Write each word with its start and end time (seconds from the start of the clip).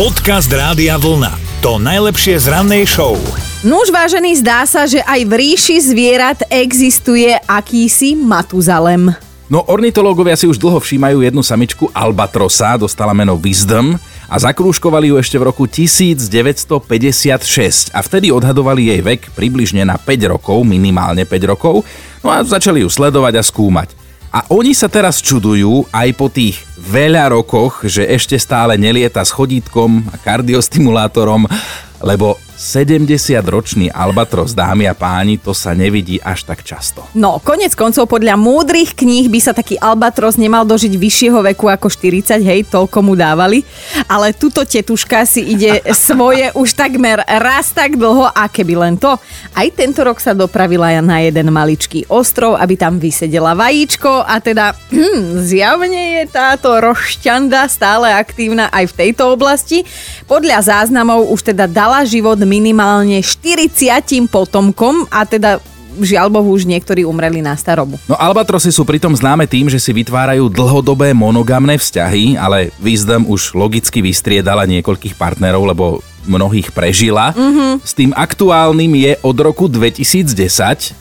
Podcast 0.00 0.48
Rádia 0.48 0.96
Vlna. 0.96 1.60
To 1.60 1.76
najlepšie 1.76 2.40
z 2.40 2.48
rannej 2.48 2.88
show. 2.88 3.20
Nuž 3.60 3.92
vážený, 3.92 4.32
zdá 4.40 4.64
sa, 4.64 4.88
že 4.88 5.04
aj 5.04 5.28
v 5.28 5.32
ríši 5.36 5.76
zvierat 5.76 6.40
existuje 6.48 7.36
akýsi 7.44 8.16
Matuzalem. 8.16 9.12
No 9.52 9.60
ornitológovia 9.68 10.40
si 10.40 10.48
už 10.48 10.56
dlho 10.56 10.80
všímajú 10.80 11.20
jednu 11.20 11.44
samičku 11.44 11.92
Albatrosa, 11.92 12.80
dostala 12.80 13.12
meno 13.12 13.36
Wisdom 13.36 14.00
a 14.24 14.40
zakrúškovali 14.40 15.12
ju 15.12 15.20
ešte 15.20 15.36
v 15.36 15.52
roku 15.52 15.68
1956 15.68 17.92
a 17.92 18.00
vtedy 18.00 18.32
odhadovali 18.32 18.96
jej 18.96 19.04
vek 19.04 19.36
približne 19.36 19.84
na 19.84 20.00
5 20.00 20.32
rokov, 20.32 20.64
minimálne 20.64 21.28
5 21.28 21.44
rokov, 21.44 21.84
no 22.24 22.32
a 22.32 22.40
začali 22.40 22.80
ju 22.80 22.88
sledovať 22.88 23.36
a 23.36 23.44
skúmať. 23.44 23.99
A 24.30 24.46
oni 24.46 24.78
sa 24.78 24.86
teraz 24.86 25.18
čudujú 25.18 25.90
aj 25.90 26.08
po 26.14 26.30
tých 26.30 26.62
veľa 26.78 27.34
rokoch, 27.34 27.82
že 27.82 28.06
ešte 28.06 28.38
stále 28.38 28.78
nelieta 28.78 29.26
s 29.26 29.34
chodítkom 29.34 30.06
a 30.06 30.14
kardiostimulátorom, 30.22 31.50
lebo 31.98 32.38
70-ročný 32.60 33.88
Albatros, 33.88 34.52
dámy 34.52 34.84
a 34.84 34.92
páni, 34.92 35.40
to 35.40 35.56
sa 35.56 35.72
nevidí 35.72 36.20
až 36.20 36.44
tak 36.44 36.60
často. 36.60 37.08
No, 37.16 37.40
konec 37.40 37.72
koncov 37.72 38.04
podľa 38.12 38.36
múdrych 38.36 38.92
kníh 38.92 39.32
by 39.32 39.40
sa 39.40 39.56
taký 39.56 39.80
Albatros 39.80 40.36
nemal 40.36 40.68
dožiť 40.68 40.92
vyššieho 40.92 41.40
veku 41.40 41.72
ako 41.72 41.88
40, 41.88 42.44
hej, 42.44 42.68
toľko 42.68 43.00
mu 43.00 43.16
dávali. 43.16 43.64
Ale 44.04 44.36
tuto 44.36 44.60
tetuška 44.60 45.24
si 45.24 45.56
ide 45.56 45.80
svoje 45.96 46.52
už 46.52 46.76
takmer 46.76 47.24
raz 47.24 47.72
tak 47.72 47.96
dlho 47.96 48.28
a 48.28 48.44
keby 48.44 48.76
len 48.76 49.00
to. 49.00 49.16
Aj 49.56 49.68
tento 49.72 50.04
rok 50.04 50.20
sa 50.20 50.36
dopravila 50.36 50.92
na 51.00 51.24
jeden 51.24 51.48
maličký 51.48 52.12
ostrov, 52.12 52.60
aby 52.60 52.76
tam 52.76 53.00
vysedela 53.00 53.56
vajíčko 53.56 54.28
a 54.28 54.36
teda 54.36 54.76
hm, 54.92 55.40
zjavne 55.48 56.20
je 56.20 56.24
táto 56.28 56.76
rošťanda 56.76 57.64
stále 57.72 58.12
aktívna 58.12 58.68
aj 58.68 58.92
v 58.92 58.96
tejto 59.00 59.32
oblasti. 59.32 59.88
Podľa 60.28 60.60
záznamov 60.60 61.32
už 61.32 61.56
teda 61.56 61.64
dala 61.64 62.04
život 62.04 62.49
minimálne 62.50 63.22
40 63.22 64.26
potomkom 64.26 65.06
a 65.06 65.22
teda 65.22 65.62
žiaľ 65.98 66.30
Bohu 66.30 66.54
už 66.54 66.66
niektorí 66.66 67.02
umreli 67.02 67.42
na 67.42 67.54
starobu. 67.54 67.98
No 68.06 68.14
albatrosy 68.18 68.70
sú 68.70 68.86
pritom 68.86 69.14
známe 69.14 69.46
tým, 69.46 69.66
že 69.66 69.82
si 69.82 69.90
vytvárajú 69.90 70.50
dlhodobé 70.50 71.10
monogamné 71.14 71.78
vzťahy, 71.78 72.38
ale 72.38 72.74
Wisdom 72.78 73.26
už 73.26 73.54
logicky 73.58 74.02
vystriedala 74.02 74.66
niekoľkých 74.66 75.14
partnerov, 75.18 75.62
lebo 75.66 75.84
mnohých 76.28 76.70
prežila. 76.70 77.32
Mm-hmm. 77.32 77.72
S 77.80 77.92
tým 77.96 78.12
aktuálnym 78.12 78.92
je 78.92 79.12
od 79.24 79.36
roku 79.40 79.66
2010 79.66 80.36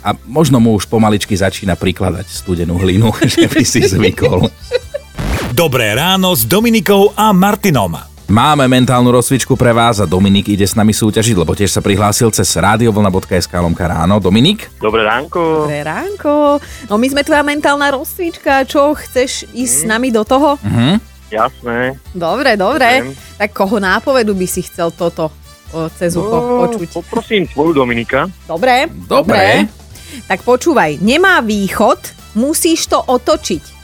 a 0.02 0.16
možno 0.26 0.64
mu 0.64 0.80
už 0.80 0.88
pomaličky 0.88 1.36
začína 1.36 1.76
prikladať 1.76 2.26
studenú 2.30 2.80
hlinu, 2.80 3.12
že 3.34 3.46
by 3.46 3.64
si 3.64 3.84
zvykol. 3.84 4.48
Dobré 5.54 5.92
ráno 5.92 6.32
s 6.34 6.48
Dominikou 6.48 7.12
a 7.20 7.36
Martinom. 7.36 8.19
Máme 8.30 8.70
mentálnu 8.70 9.10
rozcvičku 9.10 9.58
pre 9.58 9.74
vás 9.74 9.98
a 9.98 10.06
Dominik 10.06 10.54
ide 10.54 10.62
s 10.62 10.78
nami 10.78 10.94
súťažiť, 10.94 11.34
lebo 11.34 11.58
tiež 11.58 11.74
sa 11.74 11.82
prihlásil 11.82 12.30
cez 12.30 12.46
radiovlna.sk 12.54 13.50
lomka 13.58 13.90
ráno. 13.90 14.22
Dominik? 14.22 14.70
Dobré 14.78 15.02
ránko. 15.02 15.66
Dobré 15.66 15.82
ránko. 15.82 16.62
No 16.94 17.02
my 17.02 17.10
sme 17.10 17.26
tvoja 17.26 17.42
mentálna 17.42 17.90
rozcvička. 17.90 18.70
Čo, 18.70 18.94
chceš 18.94 19.50
ísť 19.50 19.74
mm. 19.74 19.82
s 19.82 19.90
nami 19.90 20.08
do 20.14 20.22
toho? 20.22 20.62
Mhm. 20.62 21.02
Jasné. 21.34 21.98
Dobre, 22.14 22.54
dobre. 22.54 22.90
Chcem. 23.02 23.18
Tak 23.42 23.50
koho 23.50 23.82
nápovedu 23.82 24.38
by 24.38 24.46
si 24.46 24.62
chcel 24.62 24.94
toto 24.94 25.34
o, 25.74 25.90
cez 25.90 26.14
ucho 26.14 26.38
No, 26.38 26.70
počuť? 26.70 27.02
Poprosím 27.02 27.50
tvoju 27.50 27.82
Dominika. 27.82 28.30
Dobre, 28.46 28.94
Dobre. 29.10 29.66
Tak 30.30 30.46
počúvaj, 30.46 31.02
nemá 31.02 31.42
východ, 31.42 31.98
musíš 32.38 32.94
to 32.94 33.02
otočiť. 33.02 33.79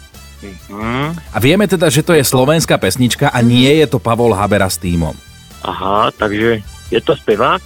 Mhm. 0.68 1.06
A 1.30 1.38
vieme 1.38 1.66
teda, 1.66 1.88
že 1.88 2.00
to 2.00 2.12
je 2.12 2.22
slovenská 2.22 2.76
pesnička 2.76 3.28
a 3.28 3.40
nie 3.40 3.70
je 3.76 3.88
to 3.88 3.98
Pavol 3.98 4.32
Habera 4.32 4.66
s 4.66 4.76
týmom. 4.76 5.14
Aha, 5.62 6.12
takže 6.12 6.62
je 6.88 7.00
to 7.00 7.14
spevák, 7.14 7.64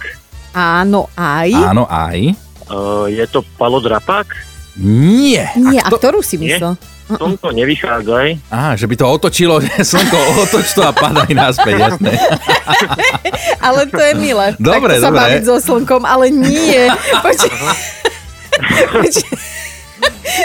Áno, 0.50 1.06
aj. 1.14 1.50
Áno, 1.52 1.84
aj. 1.84 2.34
uh, 2.66 3.06
je 3.06 3.22
to 3.26 3.44
Palo 3.54 3.78
Drapák, 3.78 4.26
Nie. 4.74 5.50
Nie, 5.54 5.78
a 5.78 5.86
kto- 5.86 5.98
ktorú 5.98 6.20
si 6.20 6.34
myslel? 6.36 6.74
tomto 7.10 7.50
nevychádzaj. 7.50 8.26
Aha, 8.48 8.78
že 8.78 8.86
by 8.86 8.94
to 8.94 9.02
otočilo, 9.04 9.58
slnko 9.82 10.14
otoč 10.40 10.70
to 10.72 10.80
a 10.80 10.90
padaj 10.90 11.26
naspäť, 11.28 11.74
jasné. 11.76 12.14
Ale 13.66 13.86
to 13.86 13.98
je 13.98 14.14
milé. 14.14 14.54
Dobre, 14.56 14.94
Takto 14.94 15.02
sa 15.02 15.08
dobre. 15.08 15.18
baviť 15.20 15.42
so 15.42 15.56
slnkom, 15.60 16.02
ale 16.02 16.30
nie. 16.30 16.86
Poč- 17.24 17.50
Poč- 18.92 19.26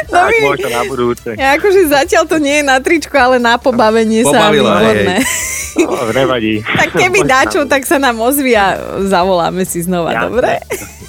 No 0.08 0.18
Tak 0.26 0.32
my, 0.32 0.38
možno 0.44 0.68
na 0.70 0.84
budúce. 0.84 1.28
ja 1.36 1.56
akože 1.56 1.82
zatiaľ 1.88 2.24
to 2.28 2.38
nie 2.38 2.60
je 2.60 2.64
na 2.66 2.78
tričko, 2.80 3.16
ale 3.16 3.36
na 3.40 3.56
pobavenie 3.56 4.24
sa 4.24 4.52
Pobavilo, 4.52 4.70
výborné. 4.70 5.18
No, 5.76 6.08
nevadí. 6.08 6.64
Tak 6.64 6.96
keby 6.96 7.28
na- 7.28 7.68
tak 7.68 7.84
sa 7.84 8.00
nám 8.00 8.16
ozví 8.24 8.56
a 8.56 8.80
zavoláme 9.12 9.68
si 9.68 9.84
znova, 9.84 10.16
Jasné. 10.16 10.24
dobre? 10.32 10.52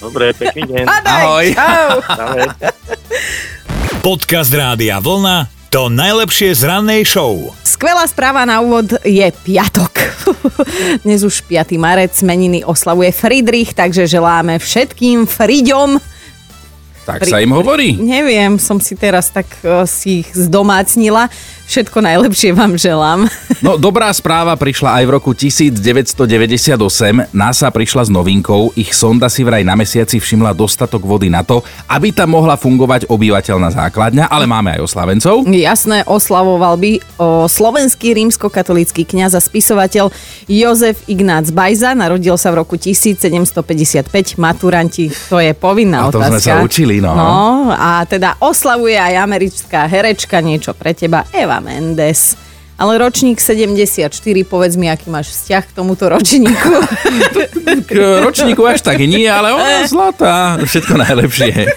Dobre, 0.03 0.25
pekný 0.35 0.63
deň. 0.67 0.85
Ahoj. 0.91 1.47
čau. 1.55 1.91
Ahoj. 2.03 2.51
Podcast 4.03 4.51
Rádia 4.51 4.99
Vlna. 4.99 5.47
To 5.71 5.87
najlepšie 5.87 6.51
z 6.55 6.63
rannej 6.67 7.07
show. 7.07 7.53
Skvelá 7.67 8.07
správa 8.11 8.43
na 8.43 8.59
úvod 8.59 8.91
je 9.03 9.27
piatok. 9.45 9.93
Dnes 11.05 11.23
už 11.23 11.45
5. 11.45 11.75
marec, 11.77 12.15
meniny 12.23 12.63
oslavuje 12.67 13.13
Friedrich, 13.13 13.71
takže 13.71 14.09
želáme 14.09 14.57
všetkým 14.59 15.27
Friďom. 15.31 15.99
Tak 17.07 17.23
sa 17.23 17.39
im 17.39 17.55
hovorí. 17.55 17.95
Neviem, 17.95 18.59
som 18.59 18.83
si 18.83 18.99
teraz 18.99 19.31
tak 19.31 19.47
eh, 19.63 19.87
si 19.87 20.27
ich 20.27 20.35
zdomácnila. 20.35 21.31
Všetko 21.67 21.99
najlepšie 21.99 22.55
vám 22.55 22.79
želám. 22.79 23.27
No 23.65 23.81
dobrá 23.81 24.13
správa 24.13 24.53
prišla 24.53 25.01
aj 25.01 25.05
v 25.09 25.11
roku 25.17 25.33
1998. 25.33 26.13
NASA 27.33 27.73
prišla 27.73 28.03
s 28.05 28.11
novinkou. 28.13 28.69
Ich 28.77 28.93
sonda 28.93 29.33
si 29.33 29.41
vraj 29.49 29.65
na 29.65 29.73
mesiaci 29.73 30.21
všimla 30.21 30.53
dostatok 30.53 31.01
vody 31.01 31.33
na 31.33 31.41
to, 31.41 31.65
aby 31.89 32.13
tam 32.13 32.37
mohla 32.37 32.61
fungovať 32.61 33.09
obyvateľná 33.09 33.73
základňa, 33.73 34.29
ale 34.29 34.45
máme 34.45 34.77
aj 34.77 34.85
oslavencov. 34.85 35.49
Jasné, 35.49 36.05
oslavoval 36.05 36.77
by 36.77 36.93
o, 37.17 37.49
slovenský 37.49 38.13
rímskokatolícky 38.13 39.09
kňaz 39.09 39.33
a 39.33 39.41
spisovateľ 39.41 40.13
Jozef 40.47 41.01
Ignác 41.09 41.49
Bajza. 41.49 41.97
Narodil 41.97 42.37
sa 42.37 42.53
v 42.53 42.61
roku 42.61 42.77
1755. 42.77 44.37
Maturanti, 44.37 45.09
to 45.33 45.41
je 45.41 45.57
povinná 45.57 46.07
A 46.07 46.13
to 46.13 46.21
sme 46.21 46.37
otázka. 46.39 46.61
sa 46.61 46.61
učili, 46.61 47.01
no. 47.01 47.17
No, 47.17 47.73
a 47.73 48.05
teda 48.05 48.37
oslavuje 48.45 49.01
aj 49.01 49.17
americká 49.17 49.89
herečka, 49.89 50.45
niečo 50.45 50.77
pre 50.77 50.93
teba, 50.93 51.25
Eva 51.33 51.56
Mendes. 51.61 52.37
Ale 52.77 53.01
ročník 53.01 53.41
74, 53.41 54.13
povedz 54.45 54.77
mi, 54.77 54.93
aký 54.93 55.09
máš 55.09 55.33
vzťah 55.33 55.65
k 55.65 55.73
tomuto 55.73 56.13
ročníku. 56.13 56.71
K 57.89 58.21
ročníku 58.21 58.61
až 58.69 58.85
tak 58.85 59.01
nie, 59.01 59.25
ale 59.25 59.57
ona 59.57 59.81
je 59.81 59.89
zlatá. 59.89 60.61
Všetko 60.61 61.01
najlepšie. 61.01 61.73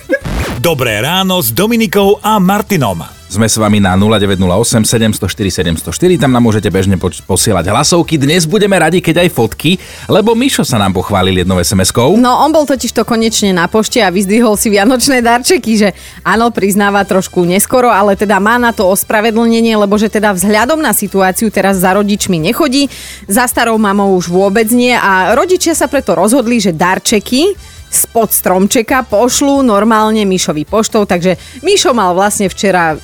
Dobré 0.60 1.00
ráno 1.00 1.40
s 1.40 1.56
Dominikou 1.56 2.20
a 2.20 2.36
Martinom. 2.44 3.19
Sme 3.30 3.46
s 3.46 3.62
vami 3.62 3.78
na 3.78 3.94
0908 3.94 4.90
704 4.90 5.86
704, 5.86 6.18
tam 6.18 6.34
nám 6.34 6.50
môžete 6.50 6.66
bežne 6.74 6.98
poč- 6.98 7.22
posielať 7.22 7.70
hlasovky. 7.70 8.18
Dnes 8.18 8.50
budeme 8.50 8.74
radi, 8.74 9.06
keď 9.06 9.22
aj 9.22 9.30
fotky, 9.30 9.78
lebo 10.10 10.34
Mišo 10.34 10.66
sa 10.66 10.82
nám 10.82 10.98
pochválil 10.98 11.46
jednou 11.46 11.62
SMS-kou. 11.62 12.18
No, 12.18 12.42
on 12.42 12.50
bol 12.50 12.66
totiž 12.66 12.90
to 12.90 13.06
konečne 13.06 13.54
na 13.54 13.70
pošte 13.70 14.02
a 14.02 14.10
vyzdvihol 14.10 14.58
si 14.58 14.74
vianočné 14.74 15.22
darčeky, 15.22 15.78
že 15.78 15.90
áno, 16.26 16.50
priznáva 16.50 17.06
trošku 17.06 17.46
neskoro, 17.46 17.94
ale 17.94 18.18
teda 18.18 18.42
má 18.42 18.58
na 18.58 18.74
to 18.74 18.90
ospravedlnenie, 18.90 19.78
lebo 19.78 19.94
že 20.02 20.10
teda 20.10 20.34
vzhľadom 20.34 20.82
na 20.82 20.98
situáciu 20.98 21.54
teraz 21.54 21.78
za 21.78 21.94
rodičmi 21.94 22.42
nechodí, 22.42 22.90
za 23.30 23.46
starou 23.46 23.78
mamou 23.78 24.18
už 24.18 24.34
vôbec 24.34 24.74
nie 24.74 24.98
a 24.98 25.38
rodičia 25.38 25.78
sa 25.78 25.86
preto 25.86 26.18
rozhodli, 26.18 26.58
že 26.58 26.74
darčeky 26.74 27.54
spod 27.94 28.34
stromčeka 28.34 29.06
pošlú 29.06 29.62
normálne 29.62 30.26
Mišovi 30.26 30.66
poštou, 30.66 31.06
takže 31.06 31.38
Mišo 31.62 31.94
mal 31.94 32.18
vlastne 32.18 32.50
včera 32.50 32.98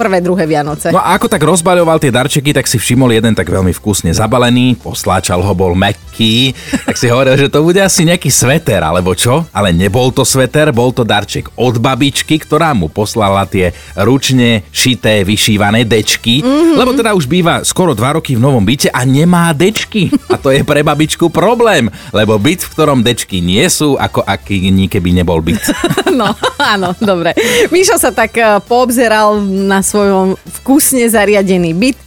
prvé, 0.00 0.24
druhé 0.24 0.48
Vianoce. 0.48 0.88
No 0.88 0.96
a 0.96 1.12
ako 1.20 1.28
tak 1.28 1.44
rozbaľoval 1.44 2.00
tie 2.00 2.08
darčeky, 2.08 2.56
tak 2.56 2.64
si 2.64 2.80
všimol 2.80 3.12
jeden 3.12 3.36
tak 3.36 3.52
veľmi 3.52 3.76
vkusne 3.76 4.16
zabalený, 4.16 4.80
posláčal 4.80 5.44
ho, 5.44 5.52
bol 5.52 5.76
meký, 5.76 6.56
tak 6.88 6.96
si 6.96 7.12
hovoril, 7.12 7.36
že 7.36 7.52
to 7.52 7.60
bude 7.60 7.76
asi 7.76 8.08
nejaký 8.08 8.32
sveter, 8.32 8.80
alebo 8.80 9.12
čo? 9.12 9.44
Ale 9.52 9.76
nebol 9.76 10.08
to 10.08 10.24
sveter, 10.24 10.72
bol 10.72 10.88
to 10.96 11.04
darček 11.04 11.52
od 11.60 11.76
babičky, 11.76 12.40
ktorá 12.40 12.72
mu 12.72 12.88
poslala 12.88 13.44
tie 13.44 13.76
ručne 14.00 14.64
šité, 14.72 15.20
vyšívané 15.28 15.84
dečky, 15.84 16.40
mm-hmm. 16.40 16.80
lebo 16.80 16.96
teda 16.96 17.12
už 17.12 17.28
býva 17.28 17.60
skoro 17.68 17.92
dva 17.92 18.16
roky 18.16 18.32
v 18.32 18.40
novom 18.40 18.64
byte 18.64 18.88
a 18.88 19.04
nemá 19.04 19.52
dečky. 19.52 20.08
A 20.32 20.40
to 20.40 20.48
je 20.48 20.64
pre 20.64 20.80
babičku 20.80 21.28
problém, 21.28 21.92
lebo 22.16 22.40
byt, 22.40 22.64
v 22.64 22.72
ktorom 22.72 23.04
dečky 23.04 23.44
nie 23.44 23.66
sú, 23.68 24.00
ako 24.00 24.24
aký 24.24 24.72
keby 24.88 25.10
nebol 25.12 25.44
byt. 25.44 25.60
No, 26.10 26.34
áno, 26.58 26.90
dobre. 26.98 27.38
Mišo 27.70 27.94
sa 27.94 28.10
tak 28.10 28.34
eh, 28.34 28.58
poobzeral 28.66 29.38
na 29.46 29.78
svojom 29.90 30.38
vkusne 30.60 31.10
zariadený 31.10 31.74
byt, 31.74 31.98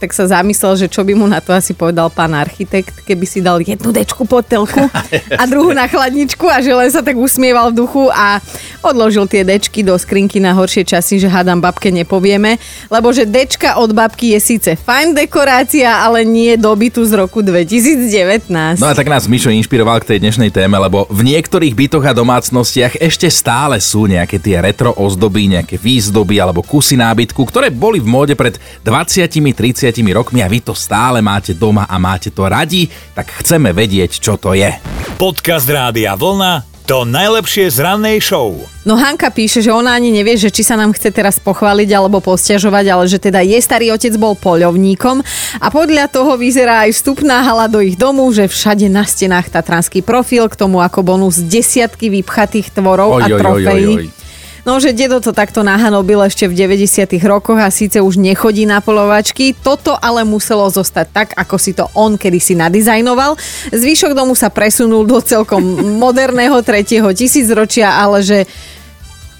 tak 0.00 0.16
sa 0.16 0.24
zamyslel, 0.24 0.80
že 0.80 0.88
čo 0.88 1.04
by 1.04 1.12
mu 1.12 1.28
na 1.28 1.44
to 1.44 1.52
asi 1.52 1.76
povedal 1.76 2.08
pán 2.08 2.32
architekt, 2.32 3.04
keby 3.04 3.28
si 3.28 3.44
dal 3.44 3.60
jednu 3.60 3.92
dečku 3.92 4.24
pod 4.24 4.48
telku 4.48 4.88
a 5.40 5.42
druhú 5.44 5.76
na 5.76 5.84
chladničku 5.84 6.48
a 6.48 6.64
že 6.64 6.72
len 6.72 6.88
sa 6.88 7.04
tak 7.04 7.20
usmieval 7.20 7.68
v 7.68 7.84
duchu 7.84 8.08
a 8.08 8.40
odložil 8.80 9.28
tie 9.28 9.44
dečky 9.44 9.84
do 9.84 9.92
skrinky 10.00 10.40
na 10.40 10.56
horšie 10.56 10.88
časy, 10.88 11.20
že 11.20 11.28
hádam 11.28 11.60
babke 11.60 11.92
nepovieme, 11.92 12.56
lebo 12.88 13.12
že 13.12 13.28
dečka 13.28 13.76
od 13.76 13.92
babky 13.92 14.32
je 14.32 14.40
síce 14.40 14.70
fajn 14.72 15.12
dekorácia, 15.12 16.00
ale 16.00 16.24
nie 16.24 16.56
dobytu 16.56 17.04
z 17.04 17.12
roku 17.20 17.44
2019. 17.44 18.80
No 18.80 18.88
a 18.88 18.96
tak 18.96 19.12
nás 19.12 19.28
Mišo 19.28 19.52
inšpiroval 19.52 20.00
k 20.00 20.16
tej 20.16 20.18
dnešnej 20.24 20.48
téme, 20.48 20.80
lebo 20.80 21.04
v 21.12 21.28
niektorých 21.28 21.76
bytoch 21.76 22.08
a 22.08 22.16
domácnostiach 22.16 22.96
ešte 22.96 23.28
stále 23.28 23.76
sú 23.76 24.08
nejaké 24.08 24.40
tie 24.40 24.64
retro 24.64 24.96
ozdoby, 24.96 25.60
nejaké 25.60 25.76
výzdoby 25.76 26.40
alebo 26.40 26.64
kusy 26.64 26.96
nábytku, 26.96 27.44
ktoré 27.44 27.68
boli 27.68 28.00
v 28.00 28.08
móde 28.08 28.32
pred 28.32 28.56
20-30 28.80 29.89
rokmi 29.90 30.40
a 30.40 30.48
vy 30.48 30.62
to 30.62 30.74
stále 30.78 31.18
máte 31.18 31.58
doma 31.58 31.90
a 31.90 31.98
máte 31.98 32.30
to 32.30 32.46
radi, 32.46 32.86
tak 33.14 33.42
chceme 33.42 33.74
vedieť, 33.74 34.22
čo 34.22 34.38
to 34.38 34.54
je. 34.54 34.70
Podcast 35.18 35.66
Rádia 35.66 36.14
Vlna 36.14 36.70
to 36.90 37.06
najlepšie 37.06 37.70
z 37.70 37.86
rannej 37.86 38.18
show. 38.18 38.50
No 38.82 38.98
Hanka 38.98 39.30
píše, 39.30 39.62
že 39.62 39.70
ona 39.70 39.94
ani 39.94 40.10
nevie, 40.10 40.34
že 40.34 40.50
či 40.50 40.66
sa 40.66 40.74
nám 40.74 40.90
chce 40.90 41.14
teraz 41.14 41.38
pochváliť 41.38 41.86
alebo 41.94 42.18
posťažovať, 42.18 42.84
ale 42.90 43.06
že 43.06 43.22
teda 43.22 43.46
jej 43.46 43.62
starý 43.62 43.94
otec 43.94 44.10
bol 44.18 44.34
poľovníkom 44.34 45.22
a 45.62 45.66
podľa 45.70 46.10
toho 46.10 46.34
vyzerá 46.34 46.90
aj 46.90 46.98
vstupná 46.98 47.46
hala 47.46 47.70
do 47.70 47.78
ich 47.78 47.94
domu, 47.94 48.26
že 48.34 48.50
všade 48.50 48.90
na 48.90 49.06
stenách 49.06 49.54
tatranský 49.54 50.02
profil, 50.02 50.50
k 50.50 50.58
tomu 50.58 50.82
ako 50.82 51.06
bonus 51.06 51.38
desiatky 51.38 52.10
vypchatých 52.10 52.74
tvorov 52.74 53.14
Oj, 53.14 53.22
a 53.22 53.26
oj, 53.28 53.30
oj, 53.30 53.38
trofejí. 53.38 53.94
oj, 53.94 54.06
oj. 54.10 54.19
No, 54.68 54.76
že 54.76 54.92
dedo 54.92 55.24
to 55.24 55.32
takto 55.32 55.64
nahanobil 55.64 56.20
ešte 56.28 56.44
v 56.44 56.68
90 56.68 57.16
rokoch 57.24 57.56
a 57.56 57.72
síce 57.72 57.96
už 57.96 58.20
nechodí 58.20 58.68
na 58.68 58.84
polovačky, 58.84 59.56
toto 59.56 59.96
ale 59.96 60.26
muselo 60.28 60.68
zostať 60.68 61.06
tak, 61.08 61.28
ako 61.32 61.56
si 61.56 61.72
to 61.72 61.88
on 61.96 62.20
kedysi 62.20 62.52
nadizajnoval. 62.58 63.40
Zvyšok 63.72 64.12
domu 64.12 64.36
sa 64.36 64.52
presunul 64.52 65.08
do 65.08 65.22
celkom 65.24 65.62
moderného 65.96 66.60
tretieho 66.60 67.08
tisícročia, 67.08 67.96
ale 67.96 68.20
že 68.20 68.38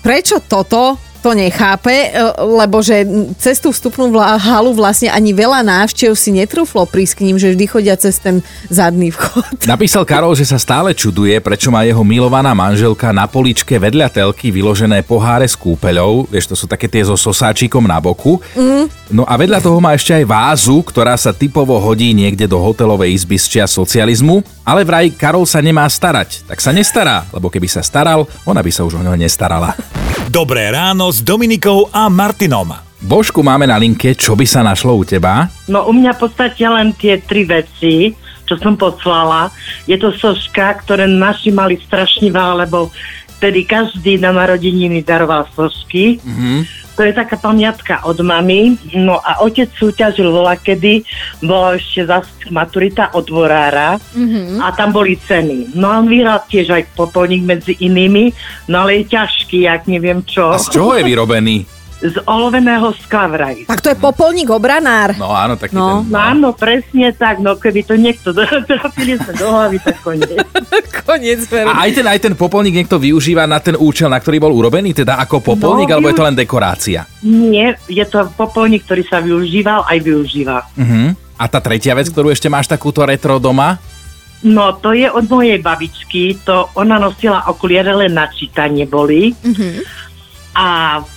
prečo 0.00 0.40
toto 0.40 0.96
to 1.20 1.36
nechápe, 1.36 1.92
e, 1.92 2.08
lebo 2.40 2.80
že 2.80 3.04
cez 3.36 3.60
tú 3.60 3.70
vstupnú 3.70 4.08
vla- 4.08 4.40
halu 4.40 4.72
vlastne 4.72 5.12
ani 5.12 5.36
veľa 5.36 5.60
návštev 5.62 6.16
si 6.16 6.32
netrúflo 6.32 6.88
prísť 6.88 7.20
k 7.20 7.24
ním, 7.28 7.36
že 7.36 7.52
vždy 7.52 7.64
chodia 7.68 7.94
cez 7.94 8.16
ten 8.16 8.40
zadný 8.72 9.12
vchod. 9.12 9.64
Napísal 9.72 10.08
Karol, 10.08 10.32
že 10.32 10.48
sa 10.48 10.56
stále 10.56 10.96
čuduje, 10.96 11.36
prečo 11.44 11.68
má 11.68 11.84
jeho 11.84 12.00
milovaná 12.00 12.56
manželka 12.56 13.12
na 13.12 13.28
poličke 13.28 13.76
vedľa 13.76 14.08
telky 14.08 14.48
vyložené 14.48 15.04
poháre 15.04 15.44
s 15.44 15.54
kúpeľou. 15.54 16.26
Vieš, 16.32 16.52
to 16.52 16.56
sú 16.56 16.64
také 16.64 16.88
tie 16.88 17.04
so 17.04 17.14
sosáčikom 17.14 17.84
na 17.84 18.00
boku. 18.00 18.40
Mm. 18.56 18.88
No 19.10 19.26
a 19.26 19.34
vedľa 19.34 19.58
toho 19.60 19.82
má 19.82 19.92
ešte 19.92 20.14
aj 20.14 20.24
vázu, 20.24 20.80
ktorá 20.86 21.18
sa 21.18 21.34
typovo 21.34 21.76
hodí 21.82 22.14
niekde 22.14 22.46
do 22.46 22.62
hotelovej 22.62 23.10
izby 23.10 23.36
z 23.36 23.46
čia 23.58 23.66
socializmu. 23.66 24.40
Ale 24.62 24.86
vraj 24.86 25.10
Karol 25.10 25.44
sa 25.44 25.58
nemá 25.58 25.84
starať. 25.90 26.46
Tak 26.46 26.62
sa 26.62 26.70
nestará, 26.70 27.26
lebo 27.34 27.50
keby 27.50 27.66
sa 27.66 27.82
staral, 27.82 28.24
ona 28.46 28.62
by 28.62 28.70
sa 28.70 28.86
už 28.86 28.96
o 28.98 29.02
neho 29.02 29.18
nestarala. 29.18 29.74
Dobré 30.30 30.70
ráno 30.70 31.10
s 31.10 31.26
Dominikou 31.26 31.90
a 31.90 32.06
Martinom. 32.06 32.70
Božku 33.02 33.42
máme 33.42 33.66
na 33.66 33.74
linke, 33.74 34.14
čo 34.14 34.38
by 34.38 34.46
sa 34.46 34.62
našlo 34.62 34.94
u 34.94 35.02
teba? 35.02 35.50
No 35.66 35.90
u 35.90 35.92
mňa 35.92 36.14
v 36.14 36.20
podstate 36.22 36.62
len 36.70 36.94
tie 36.94 37.18
tri 37.18 37.42
veci, 37.42 38.14
čo 38.46 38.54
som 38.62 38.78
poslala. 38.78 39.50
Je 39.90 39.98
to 39.98 40.14
soška, 40.14 40.86
ktoré 40.86 41.10
naši 41.10 41.50
mali 41.50 41.82
strašne 41.82 42.30
veľa, 42.30 42.62
lebo 42.62 42.94
vtedy 43.42 43.66
každý 43.66 44.22
na 44.22 44.30
narodeniny 44.30 45.02
daroval 45.02 45.50
sošky. 45.50 46.22
Mm-hmm. 46.22 46.58
To 47.00 47.08
je 47.08 47.16
taká 47.16 47.40
pamiatka 47.40 48.04
od 48.04 48.20
mamy. 48.20 48.76
No 48.92 49.24
a 49.24 49.40
otec 49.40 49.72
súťažil 49.72 50.28
vola, 50.28 50.52
kedy 50.52 51.00
bola 51.40 51.80
ešte 51.80 52.04
zase 52.04 52.28
maturita 52.52 53.08
od 53.16 53.24
dvorára 53.24 53.96
mm-hmm. 53.96 54.60
a 54.60 54.68
tam 54.76 54.92
boli 54.92 55.16
ceny. 55.16 55.72
No 55.72 55.88
a 55.88 56.04
on 56.04 56.12
vyhral 56.12 56.44
tiež 56.44 56.76
aj 56.76 56.92
popolník 56.92 57.40
medzi 57.40 57.72
inými, 57.80 58.36
no 58.68 58.84
ale 58.84 59.00
je 59.00 59.16
ťažký, 59.16 59.64
jak 59.64 59.88
neviem 59.88 60.20
čo. 60.28 60.52
A 60.52 60.60
z 60.60 60.76
čoho 60.76 60.92
je 61.00 61.08
vyrobený? 61.08 61.64
Z 62.00 62.16
oloveného 62.24 62.96
skla 62.96 63.28
vraj. 63.28 63.56
Tak 63.68 63.84
to 63.84 63.92
je 63.92 63.96
popolník 63.96 64.48
obranár. 64.48 65.12
No 65.20 65.28
áno, 65.30 65.60
taký 65.60 65.76
No. 65.76 66.00
ten... 66.00 66.08
No 66.08 66.16
áno, 66.16 66.48
presne 66.52 67.12
tak, 67.12 67.38
no 67.38 67.60
keby 67.60 67.84
to 67.84 67.92
niekto 67.92 68.32
trafili 68.68 69.20
sa 69.20 69.36
do 69.36 69.46
hlavy, 69.46 69.76
tak 69.78 70.00
koniec. 70.00 70.40
Koniec 71.04 71.44
veru. 71.44 71.68
A 71.68 71.84
aj 71.84 71.90
ten, 71.92 72.06
aj 72.06 72.18
ten 72.20 72.32
popolník 72.32 72.72
niekto 72.72 72.96
využíva 72.96 73.44
na 73.44 73.60
ten 73.60 73.74
účel, 73.74 74.06
na 74.06 74.16
ktorý 74.16 74.38
bol 74.38 74.52
urobený, 74.54 74.94
teda 74.94 75.18
ako 75.18 75.44
popolník, 75.44 75.90
No, 75.90 75.98
alebo 75.98 76.08
je 76.08 76.16
to 76.16 76.24
len 76.24 76.36
dekorácia? 76.38 77.04
Nie, 77.20 77.76
je 77.84 78.04
to 78.06 78.30
popolník, 78.32 78.86
ktorý 78.86 79.02
sa 79.04 79.18
využíval, 79.18 79.84
aj 79.84 79.98
využíva. 80.00 80.58
Uh-huh. 80.72 81.12
A 81.34 81.44
tá 81.48 81.58
tretia 81.58 81.92
vec, 81.92 82.08
ktorú 82.08 82.30
ešte 82.30 82.46
máš 82.46 82.64
takúto 82.64 83.02
retro 83.02 83.36
doma? 83.36 83.76
No, 84.40 84.72
to 84.72 84.96
je 84.96 85.04
od 85.04 85.28
mojej 85.28 85.60
babičky, 85.60 86.38
to 86.40 86.72
ona 86.72 86.96
nosila 86.96 87.44
okuliare 87.44 87.92
len 87.92 88.14
na 88.14 88.24
čítanie 88.24 88.88
boli. 88.88 89.36
A 90.54 90.66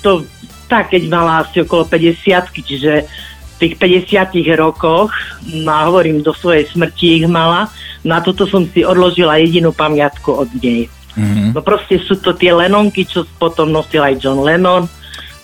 to 0.02 0.24
tak, 0.74 0.90
keď 0.90 1.06
mala 1.06 1.46
asi 1.46 1.62
okolo 1.62 1.86
50 1.86 2.50
čiže 2.66 3.06
v 3.06 3.54
tých 3.62 3.78
50 3.78 4.58
rokoch, 4.58 5.14
no 5.46 5.70
a 5.70 5.86
hovorím, 5.86 6.26
do 6.26 6.34
svojej 6.34 6.66
smrti 6.66 7.22
ich 7.22 7.28
mala, 7.30 7.70
na 8.02 8.18
toto 8.26 8.50
som 8.50 8.66
si 8.66 8.82
odložila 8.82 9.38
jedinú 9.38 9.70
pamiatku 9.70 10.34
od 10.34 10.50
nej. 10.58 10.90
Mhm. 11.14 11.54
No 11.54 11.62
proste 11.62 12.02
sú 12.02 12.18
to 12.18 12.34
tie 12.34 12.50
Lenonky, 12.50 13.06
čo 13.06 13.30
potom 13.38 13.70
nosil 13.70 14.02
aj 14.02 14.18
John 14.18 14.42
Lennon, 14.42 14.90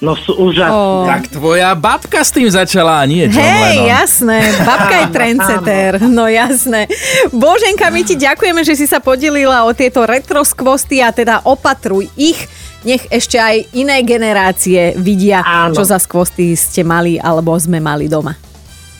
no 0.01 0.17
sú 0.17 0.33
úžasné. 0.33 0.73
Ó. 0.73 1.05
Tak 1.05 1.29
tvoja 1.29 1.77
babka 1.77 2.25
s 2.25 2.33
tým 2.33 2.49
začala, 2.49 3.05
nie 3.05 3.29
John 3.29 3.37
Hej, 3.37 3.77
Lennon. 3.77 3.85
jasné, 3.85 4.37
babka 4.65 4.95
je 4.97 5.07
trendsetter, 5.13 5.91
no 6.09 6.25
jasné. 6.25 6.89
Boženka, 7.29 7.93
my 7.93 8.01
ti 8.01 8.17
ďakujeme, 8.17 8.65
že 8.65 8.73
si 8.73 8.89
sa 8.89 8.97
podelila 8.97 9.67
o 9.67 9.71
tieto 9.77 10.01
retro 10.09 10.41
skvosty 10.41 11.05
a 11.05 11.13
teda 11.13 11.45
opatruj 11.45 12.09
ich, 12.17 12.39
nech 12.83 13.07
ešte 13.11 13.35
aj 13.39 13.75
iné 13.75 13.99
generácie 14.03 14.95
vidia, 14.95 15.43
Áno. 15.43 15.75
čo 15.75 15.83
za 15.83 15.99
skvosty 15.99 16.55
ste 16.55 16.83
mali 16.83 17.19
alebo 17.19 17.55
sme 17.59 17.79
mali 17.83 18.07
doma. 18.07 18.35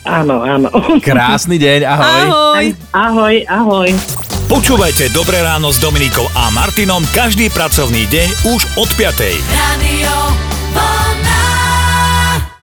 Áno, 0.04 0.40
áno. 0.40 0.68
Krásny 1.06 1.60
deň, 1.60 1.80
ahoj. 1.84 2.24
Ahoj. 2.24 2.64
Ahoj, 2.92 3.36
ahoj. 3.48 3.90
Počúvajte 4.50 5.14
Dobré 5.14 5.38
ráno 5.46 5.70
s 5.70 5.78
Dominikou 5.78 6.26
a 6.34 6.50
Martinom 6.50 7.06
každý 7.14 7.54
pracovný 7.54 8.08
deň 8.10 8.28
už 8.50 8.60
od 8.82 8.88
5. 8.98 9.14
Radio. 9.54 10.12